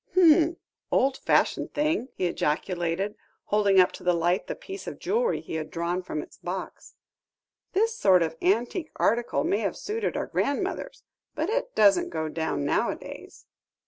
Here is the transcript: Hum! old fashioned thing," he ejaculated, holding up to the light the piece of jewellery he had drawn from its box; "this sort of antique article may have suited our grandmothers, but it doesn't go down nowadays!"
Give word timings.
Hum! 0.15 0.57
old 0.91 1.17
fashioned 1.17 1.75
thing," 1.75 2.09
he 2.15 2.25
ejaculated, 2.25 3.13
holding 3.43 3.79
up 3.79 3.91
to 3.91 4.03
the 4.03 4.15
light 4.15 4.47
the 4.47 4.55
piece 4.55 4.87
of 4.87 4.97
jewellery 4.97 5.41
he 5.41 5.53
had 5.53 5.69
drawn 5.69 6.01
from 6.01 6.23
its 6.23 6.37
box; 6.37 6.95
"this 7.73 7.95
sort 7.95 8.23
of 8.23 8.35
antique 8.41 8.89
article 8.95 9.43
may 9.43 9.59
have 9.59 9.77
suited 9.77 10.17
our 10.17 10.25
grandmothers, 10.25 11.03
but 11.35 11.49
it 11.51 11.75
doesn't 11.75 12.09
go 12.09 12.29
down 12.29 12.65
nowadays!" 12.65 13.45